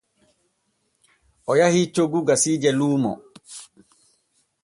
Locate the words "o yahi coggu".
1.51-2.19